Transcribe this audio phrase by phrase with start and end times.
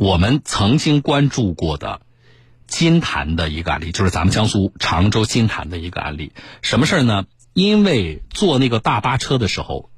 [0.00, 2.00] 我们曾经关注过的
[2.66, 6.32] 金坛的一个案例，就是咱们江苏常州金坛的一个案例。
[6.62, 7.26] 什么事儿呢？
[7.52, 9.90] 因为坐那个大巴车的时候，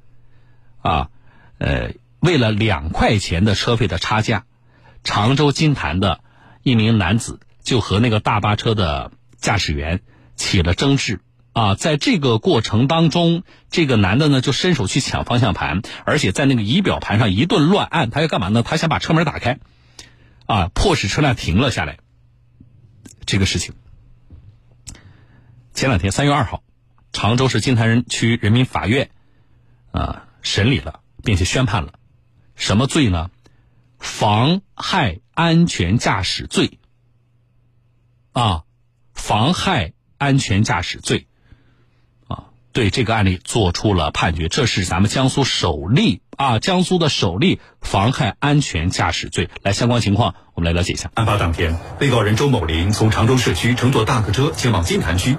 [0.81, 1.07] 啊，
[1.57, 4.43] 呃，为了两块钱的车费的差价，
[5.05, 6.19] 常州金坛的
[6.63, 10.01] 一名男子就和那个大巴车的驾驶员
[10.35, 11.21] 起了争执。
[11.53, 18.09] 啊，在这个过程当中，这个男的呢就伸手去抢方向盘，而且在那个仪表盘上一顿乱按。
[18.09, 18.63] 他要干嘛呢？
[18.63, 19.59] 他想把车门打开，
[20.45, 21.99] 啊，迫使车辆停了下来。
[23.25, 23.73] 这个事情，
[25.73, 26.63] 前两天三月二号，
[27.13, 29.11] 常州市金坛区人民法院
[29.91, 31.99] 啊审理了，并且宣判了，
[32.55, 33.31] 什么罪呢？
[33.97, 36.79] 妨害安全驾驶罪。
[38.33, 38.65] 啊，
[39.13, 41.27] 妨害安全驾驶罪。
[42.73, 49.49] 对这个案例做出了判决，这是咱们江苏首例啊，江苏的首例妨害安全驾驶罪。
[49.61, 51.11] 来，相关情况我们来了解一下。
[51.13, 55.37] 案发当天，被告人周某林从常州市区乘坐大客车前往金坛区，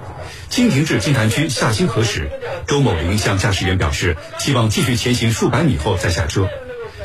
[0.49, 2.31] 经停至金坛区下新河时，
[2.67, 6.47] 周某林向驾驶员表示希望继续前行数百米后再下车。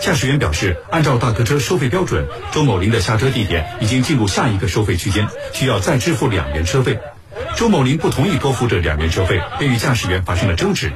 [0.01, 7.01] 驾驶员表示，按照大客车收费标准，周某林的下车地点已经进入下一个收费区间，需要再支付两元车费。
[7.57, 10.93] 周某林不同意多付这两元车费，便与驾驶员发生了争执。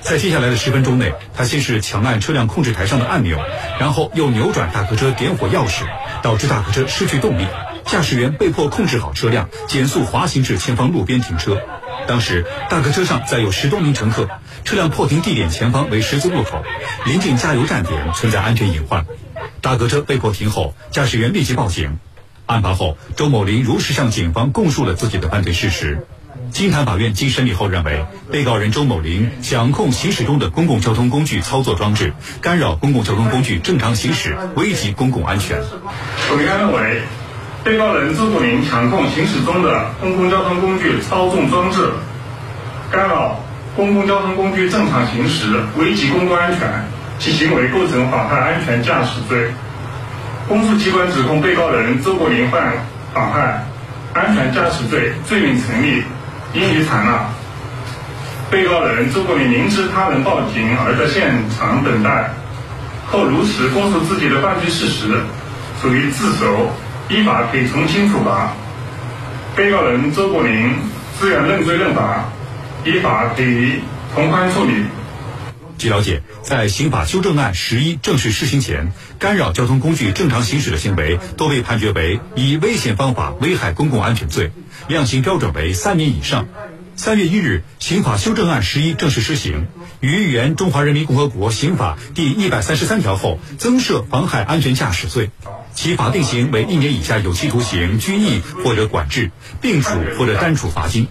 [0.00, 3.38] 在接下来的十分钟内，他先是强按车辆控制台上的按钮，
[3.80, 5.84] 然后又扭转大客车点火钥匙，
[6.22, 7.46] 导致大客车失去动力。
[7.84, 11.60] 驾驶员被迫控制好车辆，减速滑行至前方路边停车。
[12.06, 14.28] 当时大客车上载有十多名乘客，
[14.64, 16.62] 车辆迫停地点前方为十字路口，
[17.04, 19.04] 临近加油站点，存在安全隐患。
[19.60, 21.98] 大客车被迫停后，驾驶员立即报警。
[22.46, 26.06] 案发后，周某林如实向警方供述了自己的犯罪事实。
[26.50, 35.58] 金坛法院经审理后认为，被告人周某林掌控行驶中的公共交通工具操作装置，干扰公共交通工具正常行驶，危及公共安全。
[36.30, 37.02] 本案认为，
[37.64, 41.92] 被告人周某林掌控行驶中的公共交通工具操纵装置，
[42.90, 43.40] 干扰
[43.74, 46.84] 公共交通工具正常行驶，危及公共安全，
[47.18, 49.50] 其行为构成妨害安全驾驶罪。
[50.46, 52.72] 公诉机关指控被告人周国林犯
[53.14, 53.64] 妨害
[54.12, 56.02] 安全驾驶罪，罪名成立，
[56.52, 57.26] 应予采纳。
[58.50, 62.30] 被告人周国林明知他人报警而在现场等待，
[63.06, 65.18] 后如实供述自己的犯罪事实，
[65.80, 66.70] 属于自首，
[67.08, 68.52] 依法可以从轻处罚。
[69.56, 70.74] 被告人周国林
[71.18, 72.22] 自愿认罪认罚，
[72.84, 73.80] 依法可以
[74.14, 74.84] 从宽处理。
[75.78, 84.52] 据了解，在刑法修正案十一正式施行前，干扰交通工具正常行驶的行为都被判决为以危险方法危害公共安全罪，
[84.86, 86.46] 量刑标准为三年以上。
[86.96, 89.68] 三月一日，刑法修正案十一正式施行，
[90.00, 95.30] 于原中华人民共和国刑法第一百三十三条后增设妨害安全驾驶罪，
[95.74, 99.30] 其法定刑为一年以下有期徒刑、拘役或者管制，
[99.62, 101.08] 并处或者单处罚金。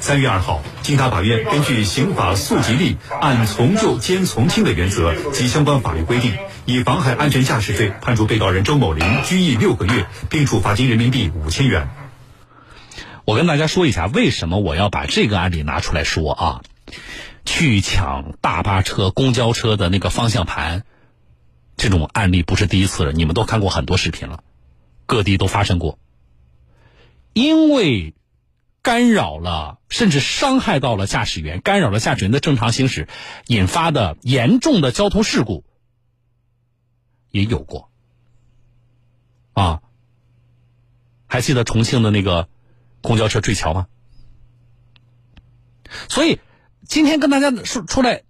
[0.00, 6.36] 三月二号，金塔法院根据刑法溯及力，按从旧兼从轻的原则及相关法律规定，
[6.66, 11.88] 以妨害安全驾驶罪判处被告人周某林拘役六个月，并处罚金人民币五千元。
[13.24, 16.62] 我跟大家说一下，为什么我要把这个案例拿出来说啊？
[17.44, 20.84] 去抢大巴车、公交车的那个方向盘，
[21.76, 24.44] 这种案例不是第一次了，你们都看过很多视频了，
[25.06, 25.98] 各地都发生过，
[27.32, 28.14] 因为。
[28.80, 33.08] 干扰了，甚至伤害到了驾驶员，干扰了驾驶员的正常行驶，
[33.46, 35.64] 引发的严重的交通事故
[37.30, 37.90] 也有过。
[39.52, 39.82] 啊，
[41.26, 42.48] 还记得重庆的那个
[43.02, 43.88] 公交车坠桥吗？
[46.08, 46.38] 所以
[46.86, 48.22] 今天跟大家说出来，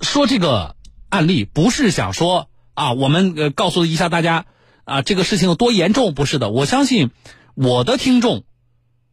[0.00, 0.76] 说这个
[1.08, 4.46] 案例，不是想说啊，我们呃告诉一下大家
[4.84, 6.12] 啊，这个事情有多严重？
[6.12, 7.10] 不是的，我相信
[7.54, 8.44] 我的听众。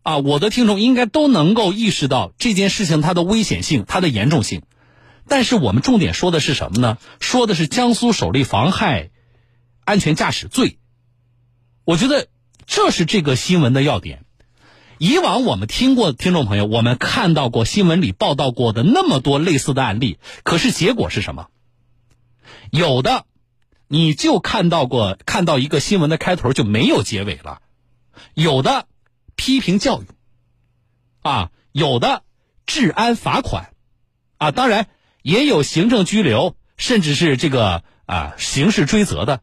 [0.01, 4.63] 啊，我的听众应该都能够意识到这件事情它的危险性、它的严重性。
[5.27, 6.97] 但是我们重点说的是什么呢？
[7.19, 9.11] 说的是江苏首例妨害
[9.83, 10.79] 安全驾驶罪。
[11.83, 12.27] 我觉得
[12.65, 14.23] 这是这个新闻的要点。
[14.97, 21.47] 以往我们听过，听众朋友，我们看到过新闻里报道过的那么多类似的案例，可是结果是什么？
[22.71, 23.25] 有的
[23.87, 27.61] 你就看到过，看到一个新闻的开头就没有结尾了；
[28.33, 28.87] 有的。
[29.39, 30.05] 批评教育，
[31.21, 32.23] 啊，有的
[32.65, 33.73] 治安罚款，
[34.37, 34.89] 啊，当然
[35.21, 39.41] 也有行政拘留，甚至是这个啊刑事追责的。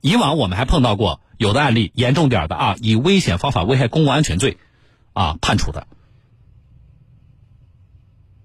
[0.00, 4.58] 以往我们还碰到过有的案例严重点的啊，以危险方法危害公共安全罪，
[5.12, 5.88] 啊判处的。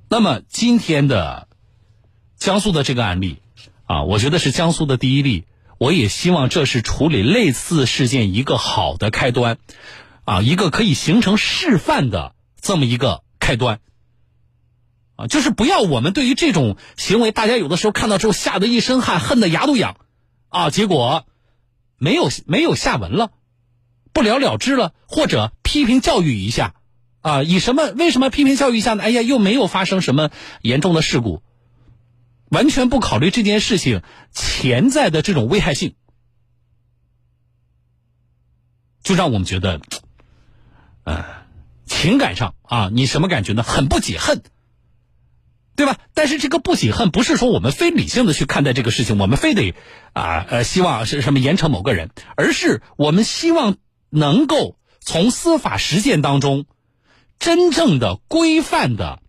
[0.10, 1.48] 那么今天的
[2.38, 3.40] 江苏的这个案例，
[3.86, 5.46] 啊，我觉得是江苏的第一例
[5.80, 9.58] 我也希望这是处理类似事件一个好的开端，
[10.26, 13.80] 啊，一个可以形成示范的这么一个开端。
[15.16, 19.96] 啊，就是不要我们对于这种行为，大家有的时候看到之后吓得一身汗，恨得牙都痒，
[20.50, 21.26] 啊，结果
[21.98, 23.32] 没有没有下文了，
[24.12, 26.74] 不了了之了，或者批评教育一下，
[27.22, 29.04] 啊，以什么为什么批评教育一下呢？
[29.04, 30.30] 哎呀，又没有发生什么
[30.62, 31.42] 严重的事故，
[32.50, 34.02] 完全不考虑这件事情
[34.32, 35.96] 潜在的这种危害性，
[39.02, 39.80] 就让我们觉得，
[41.04, 41.26] 呃，
[41.86, 43.64] 情感上啊，你什么感觉呢？
[43.64, 44.44] 很不解恨。
[45.76, 45.98] 对吧？
[46.14, 49.74] 但是这个不解恨不是说我们非理性的去看待这个事情，我们非得
[50.12, 53.78] 啊呃希望是什么严惩某个人，而是我们希望
[54.10, 56.66] 能够从司法实践当中
[57.40, 59.22] 真正的规范的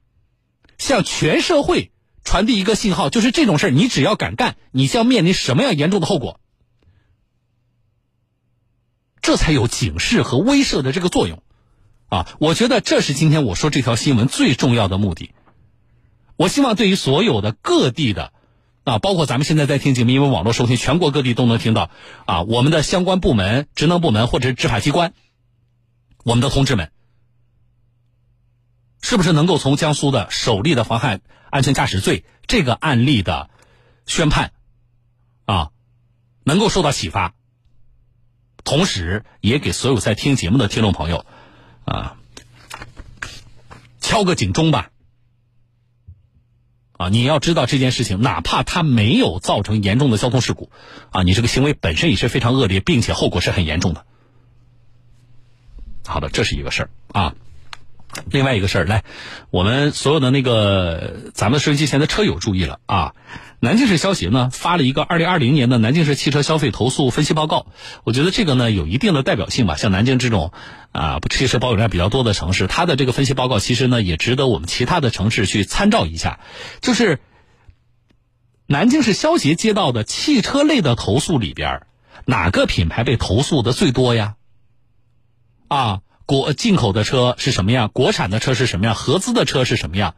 [0.76, 1.92] 向全社会
[2.24, 6.40] 传递一个信号，就是这种事儿你只要敢干，你将面临什么样严重的后果，
[9.22, 11.42] 这才有警示和威慑的这个作用
[12.08, 12.26] 啊！
[12.38, 15.32] 我觉得这是今天我说这条新闻最重要的目的。
[16.36, 18.32] 我希望对于所有的各地的，
[18.84, 21.90] 啊，包括咱们现在在听节目，因为网络收听，全国各地都能听到，
[22.24, 25.12] 啊，我们的相关部门、职能部门或者执法机关，
[26.24, 26.90] 我们的同志们，
[29.02, 31.20] 是不是能够从江苏的首例的妨害
[31.50, 33.50] 安全驾驶罪这个案例的
[34.06, 34.52] 宣判，
[35.46, 35.70] 啊，
[36.44, 37.34] 能够受到启发，
[38.64, 41.24] 同时也给所有在听节目的听众朋友，
[41.84, 42.16] 啊，
[44.00, 44.90] 敲个警钟吧。
[46.92, 50.70] 啊，你要知道这件事情，哪怕它没有造成严重的交通事故，
[51.10, 54.04] 啊，你这个行为本身也是非常恶劣，并且后果是很严重的。
[56.04, 57.34] 好的，这是一个事儿啊。
[58.30, 59.04] 另外一个事儿，来，
[59.50, 63.14] 我们所有的那个咱们收音机前的车友注意了啊。
[63.62, 67.66] 南京市消协呢发了一个二零二零年的南京市汽车消费投诉分析报告，
[68.04, 69.76] 我觉得这个呢有一定的代表性吧。
[69.76, 70.52] 像南京这种
[70.92, 76.40] 啊汽车保有量比较多的城市，它的这个分析报告其实呢也值得我们其他的城市去参照一下。
[76.80, 77.20] 就是
[78.66, 81.82] 南京市消协接到的汽车类的投诉里边，
[82.24, 84.36] 哪个品牌被投诉的最多呀？
[85.68, 86.00] 啊，
[86.30, 87.90] 国进口的车是什么样？
[87.92, 88.94] 国产的车是什么样？
[88.94, 90.14] 合资的车是什么样？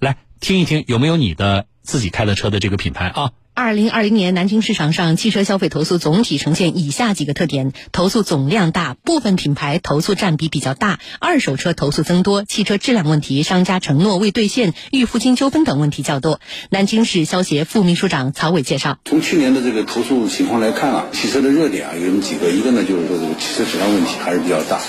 [0.00, 1.66] 来听一听，有没有你的？
[1.82, 3.30] 自己开的车的这个品牌啊。
[3.54, 16.40] 二零二零年南京市场上汽车消费投诉总体呈现以下几个特点：投诉总量大，部分品牌投诉占比比较大，二手车投诉增多，汽车质量问题、商家承诺未兑现、预付金纠纷等问题较多。
[16.68, 24.80] 南京市消协副秘书长曹伟介绍：从去年的这个投诉情况来看啊，汽车的热点啊有这么几个，一个呢就是说这个汽车质量问题还是比较大，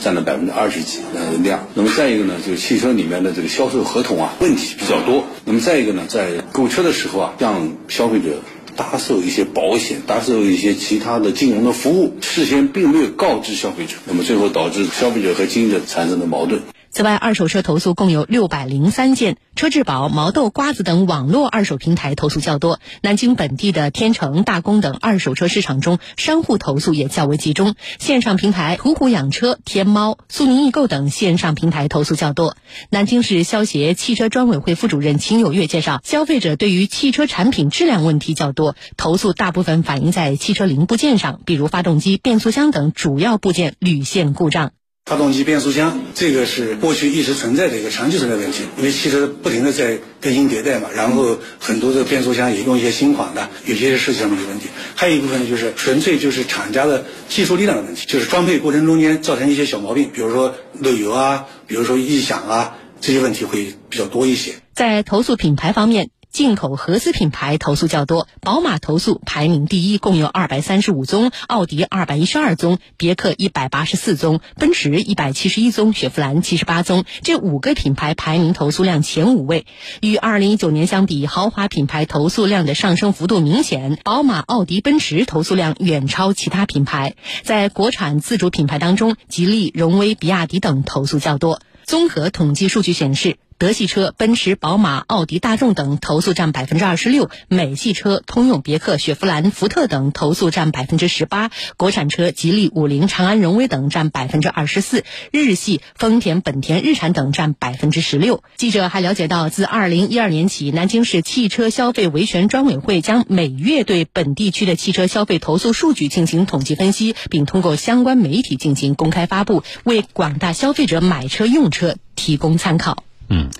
[0.00, 1.66] 占了百分之二十几的量。
[1.74, 5.24] 那么再一个呢，就是汽车里面的这个销售合同啊问题比较多。
[5.44, 8.40] 那么再一个呢，在购车的时候啊，让消费者
[8.76, 16.62] 搭售一些保险，搭售一些其他的金融的服务，事先并没有告知消费者，那么最后导致消费者和经营者产生的矛盾。
[16.94, 22.78] 此外，二手车投诉共有六百零三件，车质保、毛豆、瓜子等网络二手平台投诉较多。
[23.02, 27.74] 南京本地的天成、大工等二手车市场中，商户投诉也较为集中。
[27.98, 32.56] 线上平台途虎养车、天猫、苏宁易购等线上平台投诉较多。
[32.90, 44.70] 南京市消协汽车专委会副主任秦有月介绍，消费者对于汽车产品质量问题较多，投诉大部分反映在汽车零部件上，比如发动机、变速箱等主要部件屡现故障。
[45.06, 64.54] 发动机、变速箱，这个是过去一直存在的一个长期存在问题，因为汽车不停的在更新迭代嘛，然后很多的变速箱也用一些新款的，有些是设计上面的问题，还有一部分呢就是纯粹就是厂家的技术力量的问题，就是装配过程中间造成一些小毛病，比如说漏油啊，比如说异响啊，这些问题会比较多一些。
[64.72, 66.08] 在投诉品牌方面。
[66.34, 77.04] 进口合资品牌投诉较多，宝马投诉排名第一，共有二百三十五宗；奥迪二百一十二宗，别克一百八十四宗，奔驰一百七十一宗，雪佛兰七十八宗。
[77.22, 79.64] 这五个品牌排名投诉量前五位。
[80.00, 87.14] 与二零一九年相比，豪华品牌投诉量的上升幅度明显，宝马、奥迪、奔驰投诉量远超其他品牌。
[87.44, 91.60] 在国产自主品牌当中，吉利、荣威、比亚迪等投诉较多。
[91.84, 93.36] 综合统计数据显示。
[93.56, 108.42] 德系车，奔驰、宝马、奥迪、大众等投诉占百分之二十六；美系车，通用、别克、雪佛兰、福特等投诉占百分之十八；国产车，吉利、五菱、长安、荣威等占百分之二十四；日系，丰田、本田、日产等占百分之十六。
[108.56, 123.04] 记者还了解到，自二零一二年起，南京市汽车消费维权专委会将每月对本地区的汽车消费投诉数据进行统计分析，并通过相关媒体进行公开发布，为广大消费者买车用车提供参考。
[123.28, 123.50] 嗯，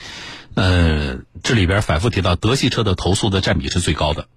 [0.55, 4.29] 呃，这里边反复提到德系车的投诉的占比是最高的，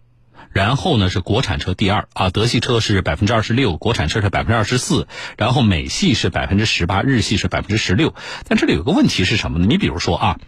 [0.52, 5.08] 然后呢是国产车第二啊，德系车是百分之二十六，国产车是百分之二十四，
[5.38, 8.16] 然后美系是百分之十八，日系是百分之十六。
[8.48, 9.66] 但这里有个问题是什么呢？
[9.68, 10.40] 你比如说啊，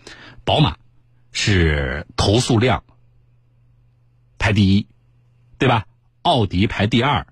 [0.45, 0.77] 宝马
[1.31, 2.83] 是投诉量
[4.37, 4.87] 排第一，
[5.57, 5.85] 对吧？
[6.21, 7.27] 奥迪排第二，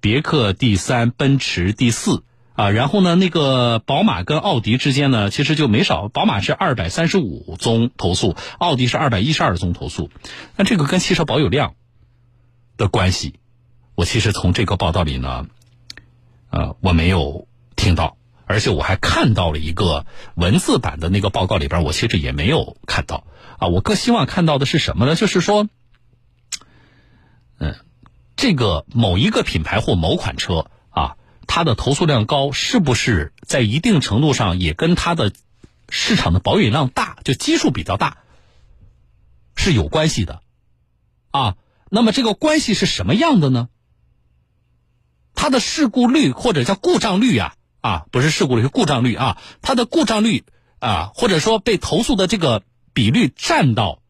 [0.00, 2.24] 别克第三，奔驰第四
[2.60, 2.70] 啊。
[2.70, 10.10] 然后呢，那个宝马跟奥迪之间呢，其实就没少，宝马是二百三十五宗投诉，奥迪是二百一十二宗投诉。
[10.56, 11.74] 那这个跟汽车保有量。
[12.76, 13.34] 的关系，
[13.94, 15.48] 我其实从这个报道里呢，
[16.48, 23.24] 呃，我没有听到，而且我还看到了一个文字版的那个报告里边，我其实也没有看到
[23.58, 23.68] 啊。
[23.68, 25.14] 我更希望看到的是什么呢？
[25.14, 25.68] 就是说，
[27.58, 27.76] 嗯，
[28.34, 31.16] 这个某一个品牌或某款车啊，
[31.52, 35.32] 它的投诉量高，是不是在一定程度上也跟它的
[35.88, 38.18] 市场的保有量大，就基数比较大，
[39.56, 40.42] 是有关系的
[41.32, 41.56] 啊？
[41.90, 43.68] 那么这个关系是什么样的呢？
[45.34, 50.44] 它的事故率或者叫故障率啊啊，不是事故率是故障率啊，它的故障率
[50.78, 54.00] 啊，或者说被投诉的这个比率占到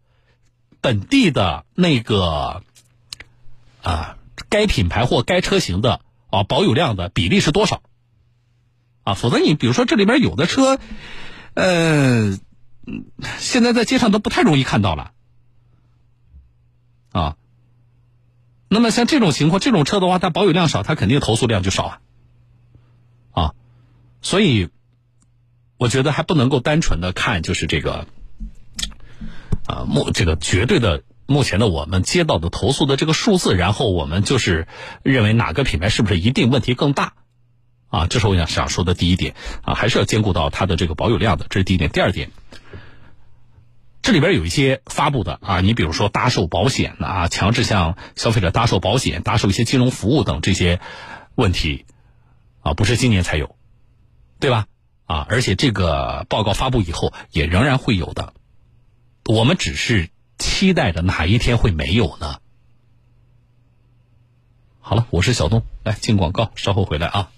[0.83, 2.63] 本地的那个
[3.81, 4.19] 啊
[4.51, 7.83] 该品牌或该车型的啊保有量的比例是多少
[9.05, 9.15] 啊？
[9.15, 10.79] 否则你比如说这里边有的车，
[11.55, 12.39] 呃，
[13.39, 15.13] 现在在街上都不太容易看到了
[17.13, 17.37] 啊。
[18.69, 22.01] 那么像这种情况，这种车的话，它保有量少，它肯定投诉量就少啊，
[23.33, 23.55] 啊，
[24.23, 24.69] 所以
[25.77, 28.07] 我觉得还不能够单纯的看就是这个
[29.67, 34.67] 啊目这个绝对的目前的我们接到的投诉的这个数字，然后我们就是
[35.05, 37.13] 认为哪个品牌是不是一定问题更大
[37.87, 38.09] 啊？
[38.09, 41.89] 这是我想想说的第一点啊，还是要兼顾到它的这个保有量的，这是第一点。
[41.89, 42.33] 第二点。
[44.03, 50.81] 这里边有一些发布的啊，你比如说搭售保险啊，强制向消费者搭售保险、搭售一些金融服务等这些
[51.37, 51.85] 问题
[52.61, 53.55] 啊，不是今年才有，
[54.41, 54.67] 对吧？
[55.05, 58.33] 啊，而且这个报告发布以后也仍然会有的，
[59.27, 60.09] 我们只是
[60.41, 62.41] 期待着哪一天会没有呢？
[64.81, 67.31] 好了，我是小东，来进广告，稍后回来啊。